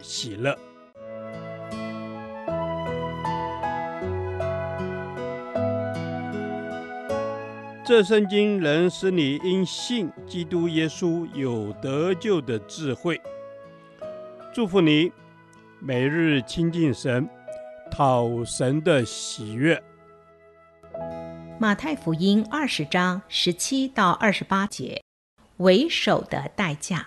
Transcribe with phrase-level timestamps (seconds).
[0.00, 0.56] 喜乐。
[7.84, 13.20] 这圣经能使你因信基督耶稣有得救的智慧。
[14.52, 15.12] 祝福你，
[15.78, 17.28] 每日亲近神，
[17.88, 19.80] 讨神的喜悦。
[21.60, 25.02] 马太福音二十章十七到二十八节，
[25.58, 27.06] 为首的代价。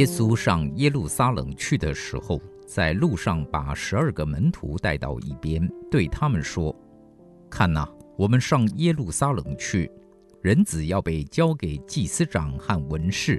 [0.00, 6.74] 耶稣上耶路撒冷去的时候，在路上把十二个门徒带到一边，对他们说
[7.50, 9.92] ：“看哪，我们上耶路撒冷去，
[10.40, 13.38] 人子要被交给祭司长和文士，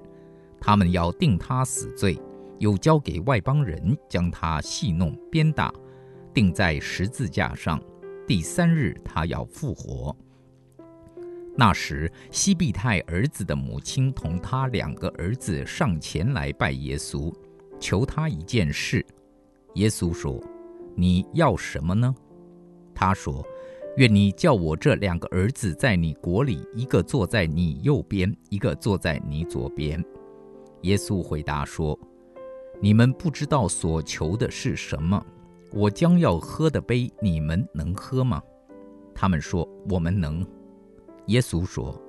[0.60, 2.16] 他们要定他死罪，
[2.60, 5.74] 又交给外邦人将他戏弄、鞭打，
[6.32, 7.82] 钉在十字架上。
[8.28, 10.16] 第三日，他要复活。”
[11.56, 17.34] 那时，西庇太儿子的母亲同他两个儿子上前来拜耶稣，
[17.80, 19.06] 求他一件事。
[19.76, 20.42] 耶稣说
[20.96, 22.16] ：“你要什么呢？”
[22.96, 23.46] 他说
[23.98, 30.04] ：“愿你叫我这两个儿子在你国里，一个坐在你右边，一个坐在你左边。”
[30.84, 32.00] 耶稣回答说
[32.82, 35.22] ：“你们不知道所求的是什么。
[35.74, 38.42] 我将要喝的杯，你们能喝吗？”
[39.14, 40.46] 他们说：“我们能。”
[41.28, 42.00] 耶稣说：“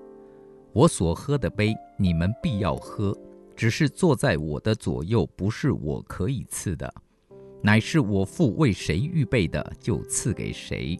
[0.72, 3.12] 我所喝的杯，你们必要喝；
[3.54, 6.92] 只是坐在我的左右，不是我可以赐的，
[7.62, 10.98] 乃是我父为谁预备的，就赐给谁。”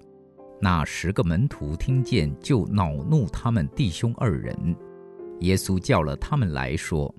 [0.61, 4.77] 那十个门徒听见，就恼怒他们弟兄二人。
[5.41, 7.13] 耶稣叫了他们来说：“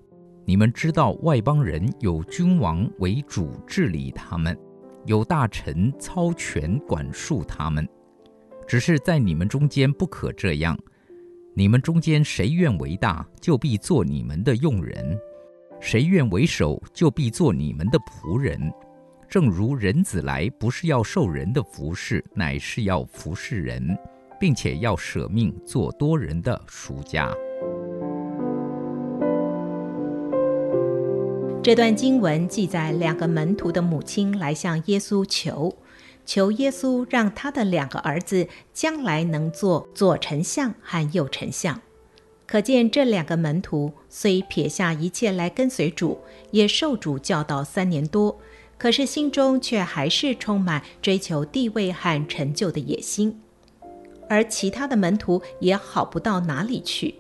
[0.45, 4.57] 你们知道，外邦人有君王为主治理他们，
[5.05, 7.85] 有大臣操权管束他们，
[8.67, 10.77] 只是在你们中间不可这样。”
[11.55, 15.15] 你们中间谁愿为大，就必做你们的用人；
[15.79, 18.59] 谁愿为首，就必做你们的仆人。
[19.29, 23.95] 正如人子来，不是要受人的服侍，乃是要服侍人，
[24.39, 27.31] 并且要舍命做多人的赎价。
[31.61, 35.71] 这段经文记载两个门徒的母亲来向耶稣求。
[36.25, 41.81] 求耶稣让他的两个儿子将来能做左丞相和右丞相。
[42.45, 46.19] 可见这两个门徒虽撇下一切来跟随主，
[46.51, 48.37] 也受主教导三年多，
[48.77, 53.41] 可是心中却还是充满追求地位和成就的野心。
[54.29, 57.15] 而其他的门徒也好不到哪里去，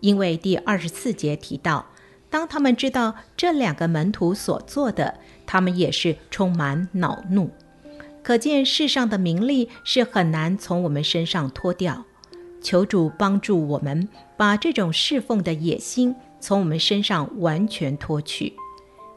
[0.00, 1.86] 因为第二十四节提到，
[2.30, 7.50] 当他们知道这两个门徒所做的，他们也是充满恼怒。
[8.28, 12.04] 可见世上的名利是很难从我们身上脱掉，
[12.60, 14.06] 求主帮助我们
[14.36, 18.52] 把这种侍奉的野心从我们身上完全脱去。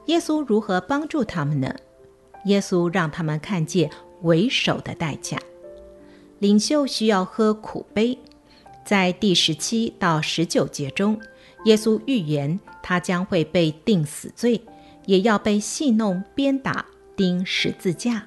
[0.06, 1.76] 耶稣如何帮助他们呢？
[2.46, 3.92] 耶稣让他们看见
[4.22, 5.38] 为首的代价。
[6.40, 8.18] 领袖需要喝苦杯，
[8.86, 11.20] 在第十七到十九节中，
[11.66, 14.62] 耶稣预言他将会被定死罪，
[15.06, 16.86] 也要被戏弄、鞭打、
[17.18, 18.24] 钉十字架。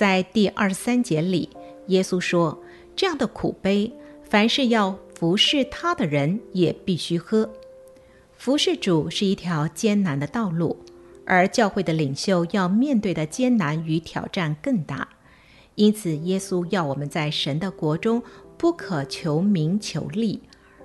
[0.00, 1.46] 在第二十三节里，
[1.88, 2.58] 耶稣说
[2.96, 7.46] ：“这样的苦杯，凡是要服侍他的人也必须喝。
[8.32, 10.74] 服侍主是一条艰难的道路，
[11.26, 15.06] 而教会的领袖要面对的艰难与挑战更大。
[15.74, 18.22] 因此，耶稣要我们在神的国中
[18.56, 20.40] 不可求名求利，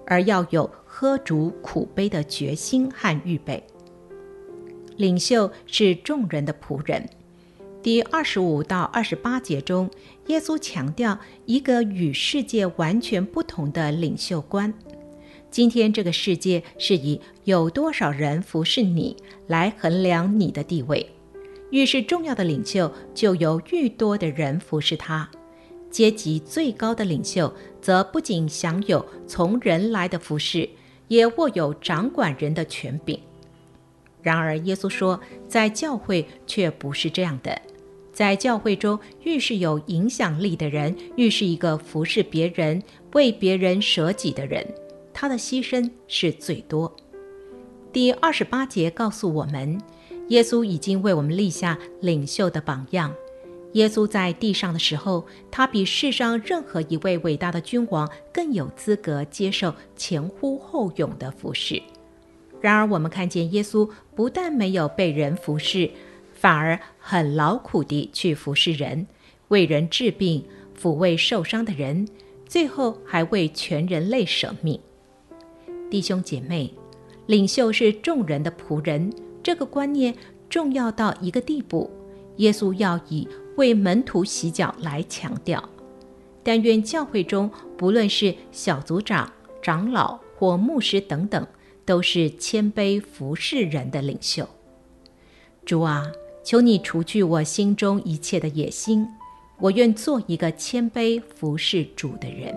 [0.05, 3.63] 而要有喝主苦杯的决心和预备。
[4.97, 7.01] 领袖是众人的仆人。”
[7.85, 9.87] 第二十五到二十八节中，
[10.25, 14.73] 耶稣强调一个与世界完全不同的领袖观。
[15.51, 19.15] 今天这个世界是以有多少人服侍你
[19.45, 21.07] 来衡量你的地位，
[21.69, 25.29] 越是重要的领袖，就有愈多的人服侍他。
[25.91, 30.67] 阶级最高的领袖，则不仅享有从人来的服侍，
[31.07, 33.19] 也握有掌管人的权柄。
[34.23, 37.61] 然而，耶稣说，在教会却不是这样的。
[38.15, 42.81] 在教会中，越是有影响力的人，越是一个服侍别人、
[43.11, 44.65] 为别人舍己的人，
[45.13, 46.95] 他的牺牲是最多。
[47.91, 49.77] 第二十八节告诉我们，
[50.29, 53.13] 耶稣已经为我们立下领袖的榜样。
[53.73, 61.83] 耶稣在地上的时候，他比世上任何一位伟大的君王更有资格接受前呼后拥的服侍。
[62.61, 65.91] 然而，我们看见耶稣不但没有被人服侍，
[66.45, 69.07] 反而很劳苦地去服侍人，
[69.47, 70.45] 为人治病，
[70.79, 72.07] 抚慰受伤的人，
[72.45, 74.79] 最后还为全人类舍命。
[75.89, 76.71] 弟兄姐妹，
[77.25, 79.11] 领袖是众人的仆人，
[79.41, 80.13] 这个观念
[80.47, 81.89] 重要到一个地步，
[82.35, 85.67] 耶稣要以为门徒洗脚来强调。
[86.43, 89.33] 但愿教会中，不论是小组长、
[89.63, 91.47] 长老或牧师等等，
[91.83, 94.47] 都是谦卑服侍人的领袖。
[95.65, 96.05] 主啊，
[96.45, 99.03] 求你除去我心中一切的野心，
[99.57, 102.55] 我愿做一个谦卑服侍主的人。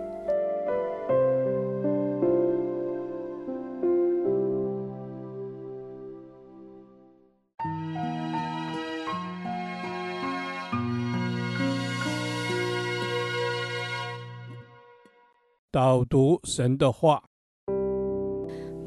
[15.71, 17.28] 导读神的话。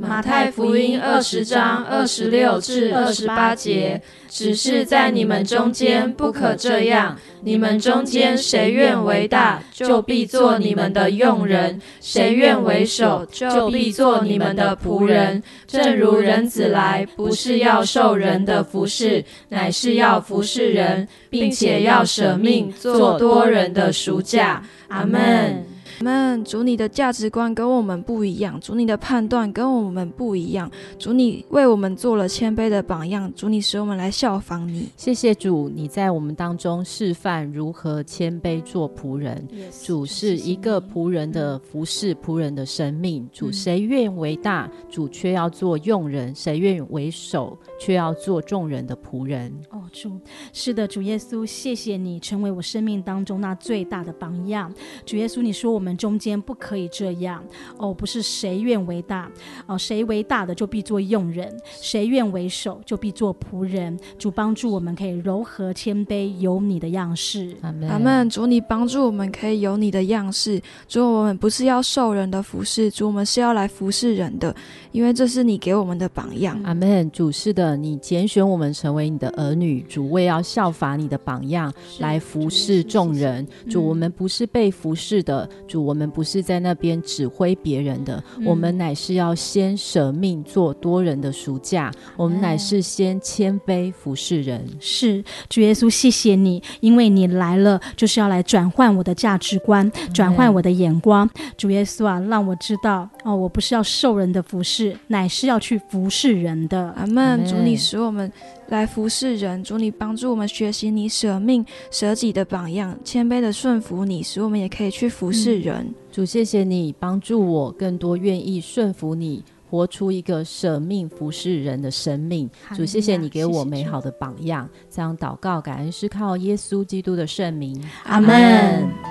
[0.01, 7.15] 马太福音二十章二十六至二十八节，只是在你们中间不可这样。
[7.43, 15.41] 你们中间谁愿为大，就必做你们的用人；谁愿为首，就必做你们的仆人。
[15.67, 24.63] 正如人子来，不是要受人的服侍，乃是要服侍人，并且要舍命做多人的赎价。
[24.87, 25.70] 阿门。
[26.01, 34.89] 们主，你的价值观跟我们不一样，主你的判断跟我们不一样，主你为我们做了谦卑的榜样，主你使我们来效仿你。
[34.97, 39.47] 谢谢主，你在我们当中示范如何谦卑做仆人。
[39.51, 43.27] Yes, 主是一个仆人的服侍，仆人的生命。
[43.31, 49.49] 主谁愿为大，主却要做用人；谁愿为首，却要做众人的仆人。
[49.69, 50.19] 哦，主
[50.51, 54.73] 是的，主耶稣，谢谢你成为我生命当中那最大的榜样。
[55.05, 55.91] 主耶稣，你说我们。
[56.01, 57.43] 中间不可以这样
[57.77, 59.29] 哦，不是谁愿为大
[59.67, 63.95] 哦，谁为大的就必做用人，谁愿为首就必做仆人。
[64.17, 67.55] 主帮助我们可以柔和谦卑，有你的样式。
[67.61, 67.89] 阿门。
[67.89, 68.27] 阿门。
[68.31, 70.59] 主你帮助我们可以有你的样式。
[70.87, 74.55] 主我们不是要受人的服侍，主我们是要来服侍人的，
[74.91, 76.59] 因为这是你给我们的榜样。
[76.63, 77.11] 阿门。
[77.11, 83.45] 主是的，你拣选我们成为你的儿女，主为要效法你的榜样来服侍众人。
[83.69, 85.81] 主我们不是被服侍的，主。
[85.81, 91.91] 我们不是在那边指挥别人的，嗯、我们乃是要先舍命做多人的赎价。
[92.15, 94.63] 我们乃是先谦卑服侍人。
[94.79, 101.27] 是主耶稣，谢谢你，因为你来了，就是要来转换我的价值观，转换我的眼光。
[101.57, 106.93] 主耶稣啊，让我知道哦，我不是要受人的服侍，乃是要去服侍人的。
[106.97, 107.45] 阿门。
[107.45, 108.31] 主，你使我们。
[108.67, 115.79] 来服侍人，主你帮助我们学习你舍命舍己的榜样，谦卑的顺服你，使我们也可以去服侍人。
[115.79, 122.49] 嗯、主谢谢你帮助我更多愿意顺服你，活出一个舍命服侍人的生命。
[122.73, 124.69] 主谢谢你给我美好的榜样。
[124.89, 127.77] 这样祷告感恩是靠耶稣基督的圣名。
[128.05, 129.10] 阿门。